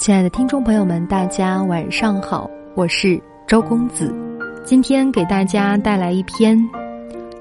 [0.00, 4.10] 亲爱的听众朋友们，大家晚上好，我是周公子。
[4.64, 6.58] 今天给大家带来一篇：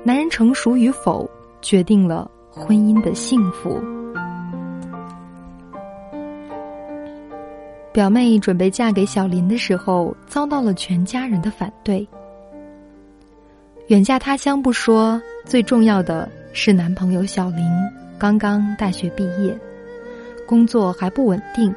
[0.04, 1.28] 男人成熟与否，
[1.62, 3.82] 决定了婚姻的幸福。
[7.94, 12.06] 表妹准备嫁给小林的时候，遭到了全家人的反对。
[13.88, 17.66] 远嫁他乡不说，最重要的是男朋友小林
[18.18, 19.58] 刚刚大学毕业，
[20.46, 21.74] 工作还不稳定。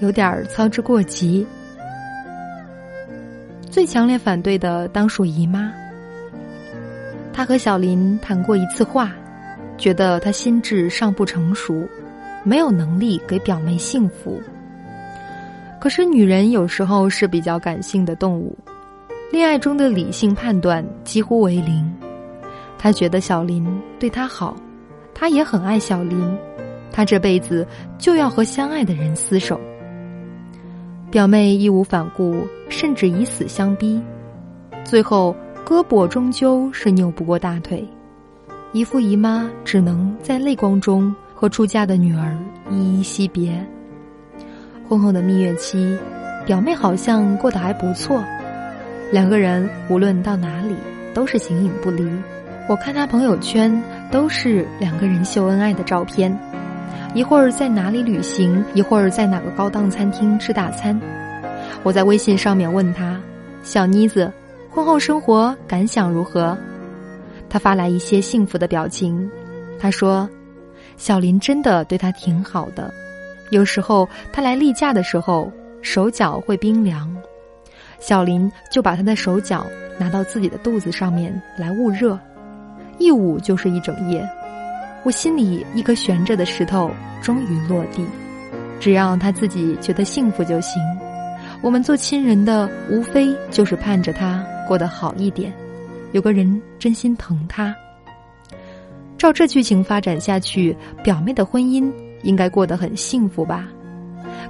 [0.00, 1.46] 有点儿操之过急。
[3.70, 5.72] 最强烈反对的当属姨妈。
[7.32, 9.12] 她和小林谈过一次话，
[9.76, 11.86] 觉得他心智尚不成熟，
[12.42, 14.40] 没有能力给表妹幸福。
[15.78, 18.56] 可是女人有时候是比较感性的动物，
[19.30, 21.94] 恋爱中的理性判断几乎为零。
[22.78, 23.66] 她觉得小林
[23.98, 24.56] 对她好，
[25.14, 26.38] 她也很爱小林，
[26.90, 27.66] 她这辈子
[27.98, 29.60] 就要和相爱的人厮守。
[31.10, 34.00] 表妹义无反顾，甚至以死相逼，
[34.84, 37.86] 最后胳膊终究是扭不过大腿，
[38.72, 42.36] 姨父姨妈只能在泪光中和出嫁的女儿
[42.70, 43.64] 依依惜别。
[44.88, 45.96] 婚后的蜜月期，
[46.44, 48.22] 表妹好像过得还不错，
[49.12, 50.74] 两个人无论到哪里
[51.14, 52.04] 都是形影不离。
[52.68, 56.36] 我看她朋友圈都是两个人秀恩爱的照片。
[57.16, 61.00] 一会儿在哪里旅行，一会儿在哪个高档餐厅吃大餐。
[61.82, 63.18] 我在微信上面问他
[63.64, 64.30] ：“小妮子，
[64.68, 66.54] 婚后生活感想如何？”
[67.48, 69.30] 他发来一些幸福的表情。
[69.78, 70.28] 他说
[70.98, 72.92] ：“小林真的对他挺好的，
[73.48, 75.50] 有时候他来例假的时候
[75.80, 77.10] 手脚会冰凉，
[77.98, 82.18] 小林就把他的手脚拿到自己的肚子上面来捂热，
[82.98, 84.28] 一捂就是一整夜。”
[85.06, 86.90] 我心里一颗悬着的石头
[87.22, 88.04] 终于落地，
[88.80, 90.82] 只要他自己觉得幸福就行。
[91.62, 95.52] 我们做亲人的，无非就是盼着他过得好一点，
[96.10, 97.72] 有个人真心疼他。
[99.16, 101.88] 照这剧情发展下去，表妹的婚姻
[102.24, 103.68] 应该过得很幸福吧？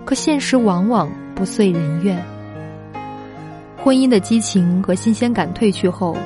[0.07, 2.17] 可现实往往不遂人愿，
[3.85, 6.17] 婚姻的激情和新鲜感褪去后，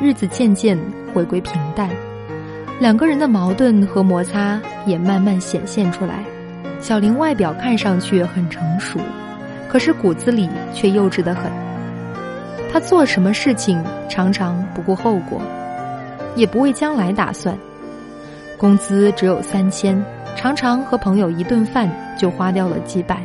[0.00, 0.78] 日子渐渐
[1.12, 1.90] 回归平淡。
[2.80, 6.24] 两个人的矛盾和摩擦也慢慢显现出来。
[6.80, 8.98] 小林外表看上去很成熟，
[9.68, 11.52] 可是骨子里却幼稚得很。
[12.72, 15.42] 他做什么事情常常不顾后果，
[16.34, 17.54] 也不为将来打算。
[18.56, 20.02] 工资只有三千，
[20.34, 21.86] 常常和朋友一顿饭
[22.16, 23.20] 就花掉了几百。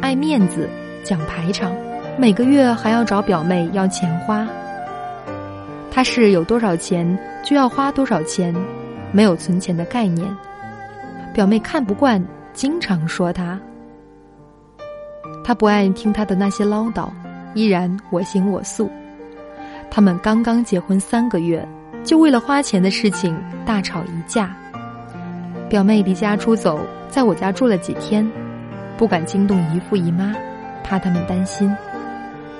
[0.00, 0.68] 爱面子，
[1.04, 1.70] 讲排场，
[2.18, 4.44] 每个月还要找表妹要钱花。
[5.92, 8.52] 他是有多少钱就要花多少钱。
[9.12, 10.28] 没有存钱的概念，
[11.32, 12.22] 表妹看不惯，
[12.52, 13.58] 经常说他。
[15.42, 17.08] 他不爱听他的那些唠叨，
[17.54, 18.90] 依然我行我素。
[19.90, 21.66] 他们刚刚结婚三个月，
[22.04, 24.54] 就为了花钱的事情大吵一架。
[25.68, 28.28] 表妹离家出走，在我家住了几天，
[28.96, 30.32] 不敢惊动姨父姨妈，
[30.84, 31.74] 怕他们担心。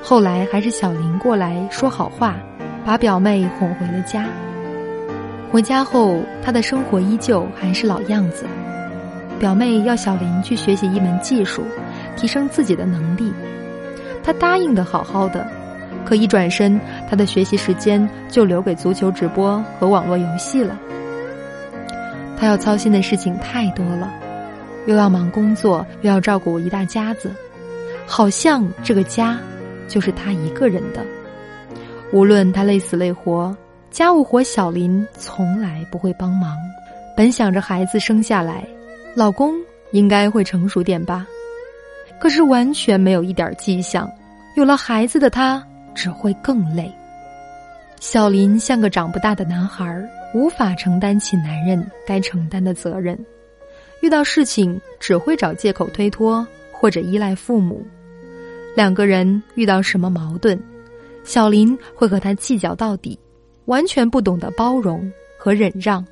[0.03, 2.37] 后来还是小林过来说好话，
[2.85, 4.27] 把表妹哄回了家。
[5.51, 8.47] 回家后，他的生活依旧还是老样子。
[9.39, 11.65] 表妹要小林去学习一门技术，
[12.17, 13.33] 提升自己的能力。
[14.23, 15.45] 他答应的好好的，
[16.05, 16.79] 可一转身，
[17.09, 20.79] 他的学习时间就留给足球直播和网络游戏了。
[22.37, 24.09] 他要操心的事情太多了，
[24.87, 27.35] 又要忙工作，又要照顾一大家子，
[28.07, 29.37] 好像这个家
[29.89, 31.05] 就是他一个人的。
[32.13, 33.57] 无论他累死累活。
[33.91, 36.57] 家务活，小林从来不会帮忙。
[37.17, 38.65] 本想着孩子生下来，
[39.17, 39.55] 老公
[39.91, 41.27] 应该会成熟点吧，
[42.21, 44.09] 可是完全没有一点迹象。
[44.55, 45.65] 有了孩子的他
[45.95, 46.91] 只会更累。
[47.99, 53.19] 小林像个长不大的男孩，无法承担起男人该承担的责任，
[54.03, 57.85] 遇到事情只会找借口推脱或者依赖父母。
[58.77, 60.59] 两个人遇到什么矛盾，
[61.25, 63.19] 小林会和他计较到底。
[63.71, 65.09] 完全不懂得包容
[65.39, 66.05] 和忍让，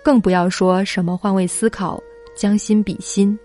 [0.00, 2.00] 更不要说什么换位思考、
[2.36, 3.36] 将心比心。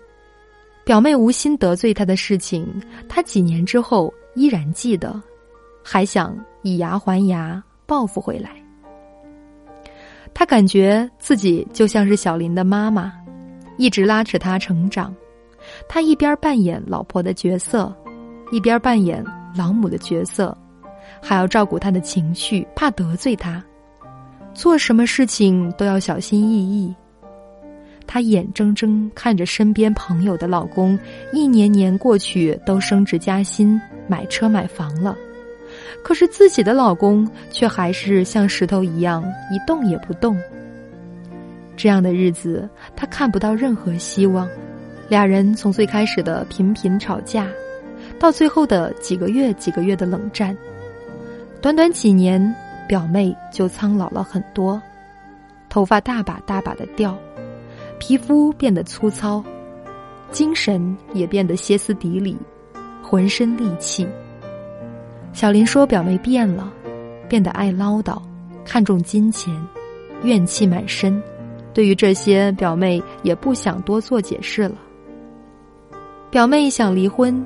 [0.84, 2.64] 表妹无心得罪他的事情，
[3.08, 5.20] 他几年之后依然记得，
[5.82, 8.50] 还想以牙还牙报复回来。
[10.32, 13.12] 他感觉自己就像是小林的妈妈，
[13.78, 15.12] 一直拉扯他成长。
[15.88, 17.92] 他一边扮演老婆的角色，
[18.52, 19.24] 一边扮演
[19.56, 20.56] 老母的角色。
[21.20, 23.62] 还要照顾他的情绪，怕得罪他，
[24.54, 26.94] 做什么事情都要小心翼翼。
[28.06, 30.96] 她眼睁睁看着身边朋友的老公
[31.32, 35.16] 一年年过去都升职加薪、买车买房了，
[36.04, 40.38] 可是自己的老公却还是像石头一样一动也不动。
[41.76, 44.48] 这样的日子，她看不到任何希望。
[45.08, 47.48] 俩人从最开始的频频吵架，
[48.18, 50.56] 到最后的几个月、几个月的冷战，
[51.60, 52.54] 短短几年，
[52.86, 54.80] 表妹就苍老了很多，
[55.68, 57.16] 头发大把大把的掉，
[57.98, 59.42] 皮肤变得粗糙，
[60.30, 62.36] 精神也变得歇斯底里，
[63.02, 64.06] 浑身戾气。
[65.32, 66.72] 小林说：“表妹变了，
[67.28, 68.20] 变得爱唠叨，
[68.64, 69.54] 看重金钱，
[70.22, 71.20] 怨气满身。
[71.74, 74.76] 对于这些，表妹也不想多做解释了。”
[76.30, 77.44] 表妹想离婚，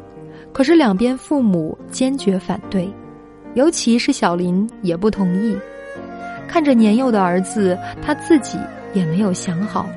[0.52, 2.88] 可是两边父母坚决反对，
[3.54, 5.56] 尤其是小林也不同意。
[6.48, 8.58] 看着年幼的儿子，他自己
[8.92, 9.88] 也没有想好，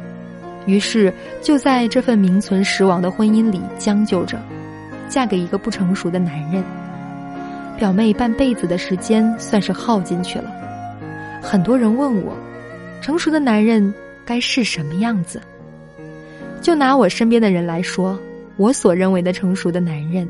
[0.66, 4.38] 于是就在这份名存实亡的婚姻里将就着，
[5.10, 6.64] 嫁给一个不成熟的男人。
[7.78, 10.52] 表妹半辈子的时间算是耗进去了。
[11.42, 12.34] 很多人问我，
[13.02, 13.94] 成熟的男人
[14.26, 15.42] 该是什么样子？
[16.62, 18.18] 就拿我身边的人来说。
[18.56, 20.30] 我所认为的成熟的男人，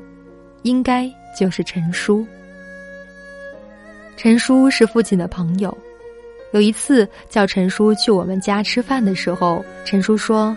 [0.62, 2.26] 应该就是陈叔。
[4.15, 5.75] 陈叔是父亲的朋友，
[6.51, 10.56] 有一次叫陈叔去我们家吃饭的时候，陈叔说：“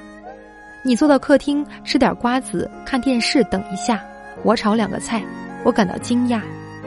[0.84, 4.04] 你坐到客厅吃点瓜子，看电视，等一下，
[4.42, 5.22] 我炒两个菜。”
[5.64, 6.40] 我感到惊讶：“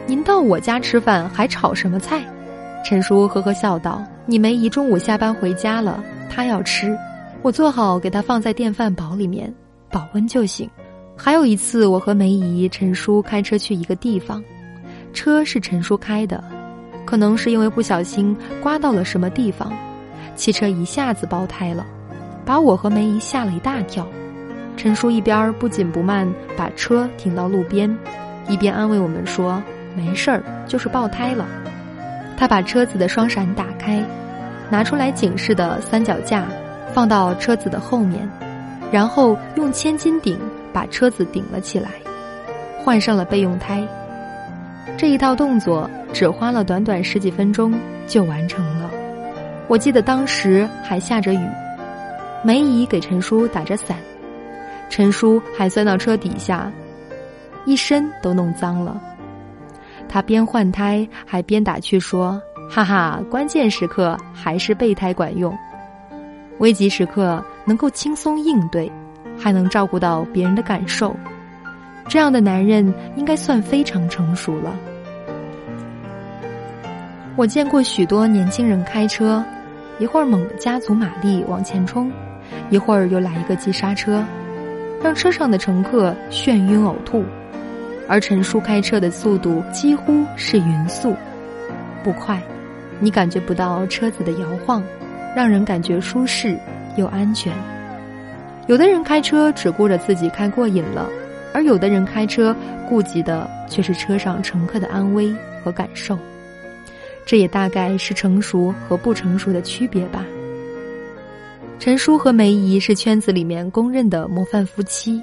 [0.07, 2.23] 您到我家吃饭还炒什么菜？”
[2.85, 6.97] 陈叔呵呵笑道：“你梅姨中午下班回家了，她要吃，
[7.41, 9.53] 我做好给她放在电饭煲里面。”
[9.91, 10.69] 保温就行。
[11.17, 14.41] 还有一次，我和梅姨、陈叔开车去一个地方，
[15.11, 16.41] 车是陈叔开的，
[17.09, 19.73] 可能是因为不小心刮到了什么地方，
[20.35, 21.83] 汽车一下子爆胎了，
[22.45, 24.05] 把我和梅姨吓了一大跳。
[24.77, 27.97] 陈叔一边不紧不慢把车停到路边，
[28.47, 29.59] 一边安慰我们说
[29.97, 31.47] ：“没事儿，就是爆胎了。”
[32.37, 33.99] 他把车子的双闪打开，
[34.69, 36.45] 拿出来警示的三脚架，
[36.93, 38.29] 放到车子的后面。
[38.91, 40.39] 然后用千斤顶
[40.71, 41.89] 把车子顶了起来，
[42.85, 43.83] 换上了备用胎。
[44.95, 47.73] 这一套动作只花了短短十几分钟
[48.07, 48.89] 就完成了。
[49.67, 51.47] 我记得当时还下着雨，
[52.43, 53.97] 梅姨给陈叔打着伞，
[54.89, 56.71] 陈叔还钻到车底下，
[57.65, 58.99] 一身都弄脏了。
[60.07, 65.55] 他边换胎还边打趣说：“哈哈，关键时刻还是备胎管用。”
[66.57, 68.91] 危急时刻能够轻松应对，
[69.37, 71.15] 还能照顾到别人的感受，
[72.07, 74.75] 这样的男人应该算非常成熟了。
[77.39, 79.41] 我见过许多年轻人开车，
[79.97, 82.11] 一会儿猛加足马力往前冲，
[82.69, 84.21] 一会儿又来一个急刹车，
[85.01, 87.23] 让车上的乘客眩晕呕吐。
[88.09, 91.15] 而陈叔开车的速度几乎是匀速，
[92.03, 92.43] 不快，
[92.99, 94.83] 你感觉不到车子的摇晃。
[95.33, 96.59] 让人感觉舒适
[96.97, 97.53] 又安全。
[98.67, 101.07] 有的人开车只顾着自己开过瘾了，
[101.53, 102.53] 而有的人开车
[102.89, 105.33] 顾及的却是车上乘客的安危
[105.63, 106.19] 和感受。
[107.29, 110.25] 这也大概是成熟和不成熟的区别吧。
[111.77, 115.21] 陈叔和梅姨是圈子里面公认的模范夫妻。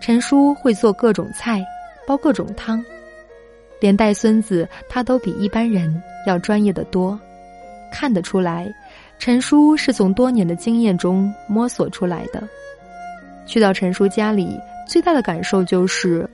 [0.00, 1.64] 陈叔会做各种菜，
[2.08, 2.84] 煲各种汤，
[3.78, 7.16] 连带孙子他都比一般人要专业的多，
[7.92, 8.68] 看得出来。
[9.20, 12.42] 陈叔是从多年的经验中摸索出来的。
[13.46, 14.58] 去到陈叔家里，
[14.88, 16.28] 最大的感受就是，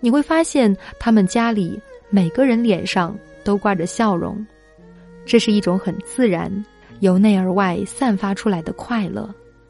[0.00, 4.44] 你会发现他们家里每个人脸上都挂着笑容，
[5.24, 6.52] 这是一种很自然、
[7.00, 9.28] 由内而外散发出来的快乐，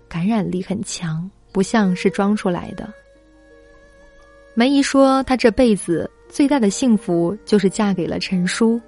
[0.08, 2.92] 感染力很强，不像是装出来的。
[4.54, 8.80] 梅姨说，她这辈子最大的幸福就是嫁给了陈叔，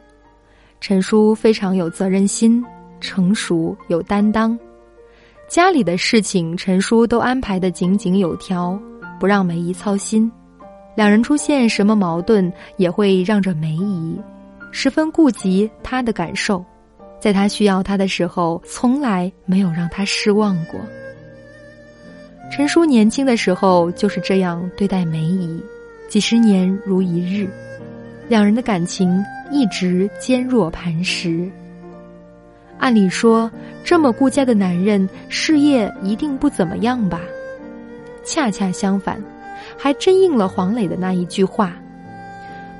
[0.80, 2.64] 陈叔非常有责任心。
[3.04, 4.56] 成熟有担当，
[5.48, 8.80] 家里的事情陈叔都安排的井井有条，
[9.18, 10.30] 不让梅姨操心。
[10.94, 14.16] 两人出现什么矛盾，也会让着梅姨，
[14.72, 16.64] 十分顾及他的感受，
[17.20, 20.80] 在他需要他的时候，从来没有让他失望过。
[22.50, 25.62] 陈叔年轻的时候就是这样对待梅姨，
[26.08, 27.48] 几十年如一日，
[28.28, 31.48] 两人的感情一直坚若磐石。
[32.78, 33.50] 按理说，
[33.84, 37.20] 这么顾家的男人，事业一定不怎么样吧？
[38.24, 39.22] 恰恰相反，
[39.78, 41.76] 还真应了黄磊的那一句话：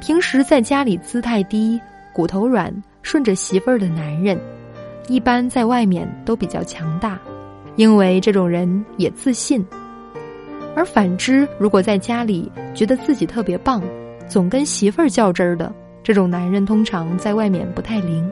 [0.03, 1.81] 平时在家里姿态低、
[2.13, 4.37] 骨头软、顺着媳妇儿的男人，
[5.07, 7.17] 一般在外面都比较强大，
[7.77, 9.65] 因为这种人也自信。
[10.75, 13.81] 而反之，如果在家里觉得自己特别棒，
[14.29, 18.29] 总跟媳妇儿较真儿的这种男人，通常在外面不太灵。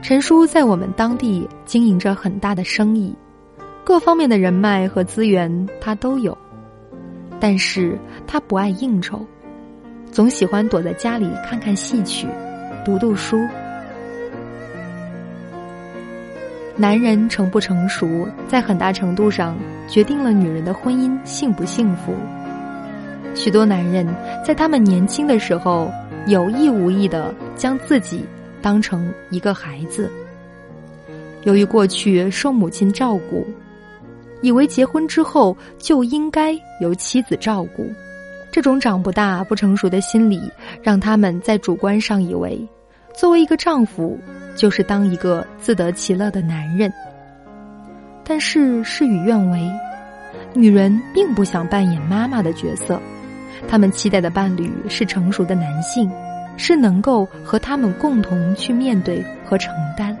[0.00, 3.14] 陈叔在我们当地经营着很大的生意，
[3.84, 6.36] 各方面的人脉和资源他都有，
[7.38, 9.22] 但是他不爱应酬，
[10.12, 12.26] 总喜欢躲在家里看看戏曲，
[12.84, 13.40] 读读书。
[16.76, 19.56] 男人成不成熟，在很大程度上
[19.88, 22.12] 决定了女人的婚姻幸不幸福。
[23.34, 24.06] 许多男人
[24.44, 25.90] 在他们年轻的时候，
[26.26, 28.22] 有意无意的将自己
[28.60, 30.10] 当成一个孩子。
[31.44, 33.46] 由于过去受母亲照顾，
[34.42, 36.52] 以为结婚之后就应该
[36.82, 37.90] 由妻子照顾，
[38.52, 40.40] 这种长不大、不成熟的心理，
[40.82, 42.64] 让他们在主观上以为，
[43.16, 44.16] 作为一个丈夫。
[44.54, 46.92] 就是当一个自得其乐的男人，
[48.22, 49.66] 但是事与愿违，
[50.52, 53.00] 女人并不想扮演妈妈的角色，
[53.66, 56.12] 她们期待的伴侣是成熟的男性，
[56.58, 60.14] 是能够和他们共同去面对和承担。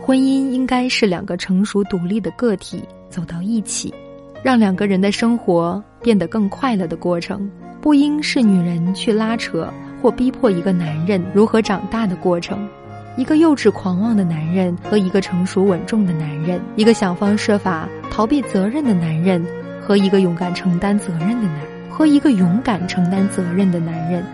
[0.00, 3.94] 婚姻应该是两个成熟独立的个体走到一起，
[4.42, 7.48] 让两个人的生活变得更快乐的过程，
[7.80, 9.72] 不应是女人去拉扯
[10.02, 12.68] 或逼迫一个男人如何长大的过程。
[13.16, 19.44] 一个幼稚狂妄的男人和一个成熟稳重的男人，一个想方设法逃避责任的男人
[19.80, 24.24] 和一个勇敢承担责任的男，和一个勇敢承担责任的男人，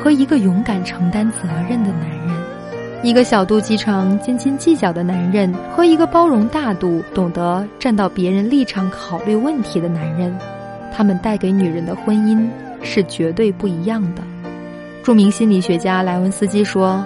[0.00, 2.36] 和一个勇敢承担责任的男人，
[3.02, 10.36] 一个小肚鸡肠、斤斤计较的男人和一个包容大度、懂得站到别人立场考虑问题的男人，
[10.92, 12.46] 他们带给女人的婚姻
[12.82, 14.22] 是绝对不一样的。
[15.02, 17.04] 著名心理学家莱文斯基说。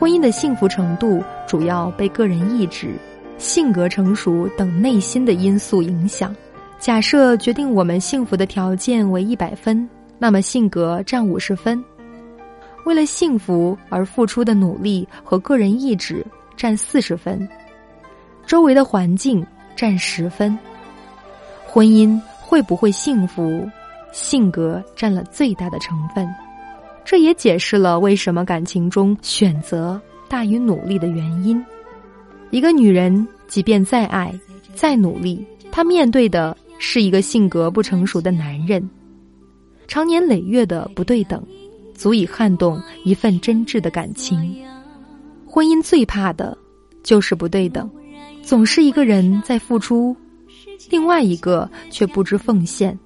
[0.00, 2.94] 婚姻的幸福程度主要被个人意志、
[3.36, 6.34] 性格成熟等内心的因素影响。
[6.78, 9.86] 假设决定我们幸福的条件为一百分，
[10.18, 11.84] 那么性格占五十分。
[12.84, 16.24] 为了幸福而付出的努力和个人意志
[16.56, 17.48] 占四十分，
[18.46, 19.46] 周围的环境
[19.76, 20.58] 占十分。
[21.66, 23.68] 婚姻会不会幸福，
[24.12, 26.28] 性格占了最大的成分。
[27.04, 31.64] 这也解释了为什么感情中选择大于努力的原因。
[32.50, 34.32] 一个女人即便再爱、
[34.74, 38.88] 再努力，她面对的是一个性格不成熟的男人。
[39.86, 41.44] 长年累月的不对等，
[42.00, 44.56] 足以撼动一份真挚的感情。
[45.44, 46.56] 婚姻最怕的
[47.02, 47.90] 就是不对等，
[48.42, 50.16] 总是一个人在付出，
[50.88, 52.98] 另外一个却不知奉献，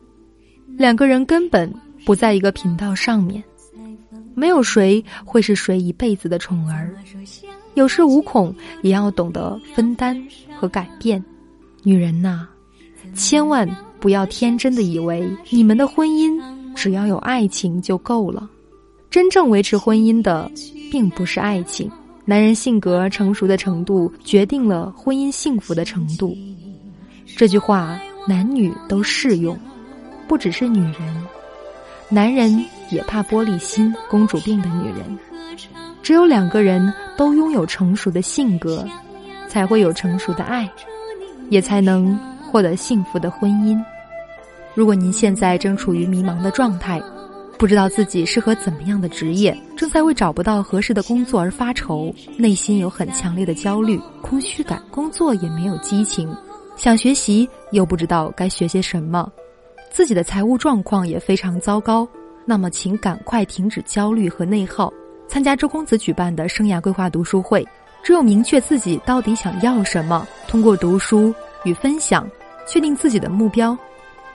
[0.77, 1.75] 两个人根本
[2.05, 3.43] 不在一个频道上面。
[4.33, 6.95] 没有谁会是谁一辈子的宠儿，
[7.75, 10.17] 有恃无恐也要懂得分担
[10.57, 11.21] 和改变。
[11.83, 12.47] 女人呐，
[13.13, 16.41] 千万不要天真的以为你们的婚姻
[16.77, 18.49] 只要有爱情就够了。
[19.15, 20.51] 真正维持婚姻的，
[20.91, 21.89] 并不是爱情。
[22.25, 26.37] 男人性格成熟的程度，决定了婚姻幸福的程度。
[27.37, 29.57] 这句话男女都适用，
[30.27, 31.27] 不只是女人。
[32.09, 35.17] 男人也怕玻璃心、公主病的女人。
[36.03, 38.85] 只有两个人都拥有成熟的性格，
[39.47, 40.69] 才会有成熟的爱，
[41.51, 42.19] 也才能
[42.51, 43.81] 获得幸福的婚姻。
[44.75, 47.01] 如果您现在正处于迷茫的状态，
[47.59, 56.29] 不知道自己适合怎么样的职业，正在为找不到合适的工作而发愁，内心有很强烈的焦虑、空虚感，工作也没有激情，
[56.77, 59.31] 想学习又不知道该学些什么。
[59.91, 62.07] 自己的财务状况也非常糟糕，
[62.45, 64.93] 那么请赶快停止焦虑和内耗，
[65.29, 67.67] 参加周公子举办的生涯规划读书会。
[68.03, 71.33] 只有明确自己到底想要什么，通过读书
[71.65, 72.29] 与分享，
[72.67, 73.75] 确定自己的目标，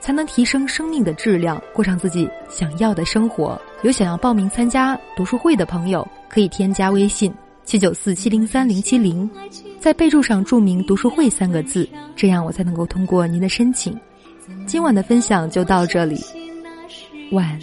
[0.00, 3.60] 才能提升生命的质量，过上自己想要的生活。
[3.82, 7.32] 有想要报名参加读书会的朋友，可以添加微信
[7.64, 9.30] 七九四七零三零七零，
[9.78, 13.98] 在备注上注明“读书会”三个字，这样我才能够通过您的申请。
[14.66, 16.18] 今晚的分享就到这里，
[17.32, 17.58] 晚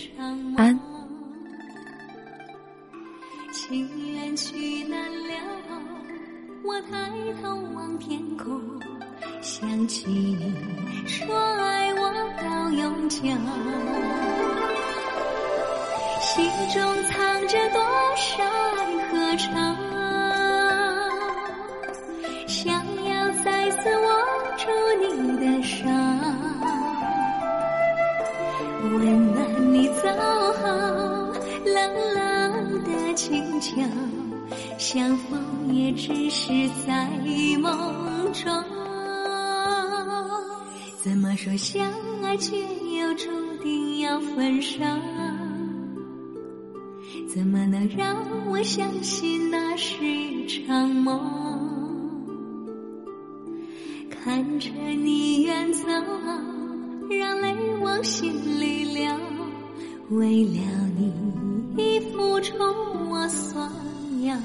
[0.55, 0.79] 安。
[3.51, 5.35] 情缘去难了，
[6.63, 8.61] 我抬头望天空，
[9.41, 10.53] 想起你
[11.05, 12.06] 说爱我
[12.71, 13.19] 永久
[16.21, 17.79] 心中藏着多
[18.15, 18.43] 少
[18.75, 19.45] 爱和愁
[22.47, 22.73] 想
[23.05, 24.07] 要再次握
[24.57, 24.67] 住
[25.01, 25.05] 你
[25.37, 25.85] 的手
[28.83, 30.07] 温暖你走
[30.53, 30.67] 后
[31.65, 31.75] 冷
[32.13, 33.81] 冷的清秋
[34.77, 36.51] 相逢也只是
[36.85, 37.09] 在
[37.59, 38.76] 梦中。
[41.07, 41.89] 怎么说相
[42.21, 42.57] 爱却
[42.99, 43.29] 又注
[43.63, 44.83] 定要分手？
[47.33, 48.17] 怎么能让
[48.49, 51.17] 我相信那是一场梦？
[54.09, 55.87] 看着你远走，
[57.09, 59.09] 让泪往心里流。
[60.09, 60.59] 为了
[60.97, 62.53] 你，付出
[63.09, 63.61] 我所
[64.19, 64.35] 有。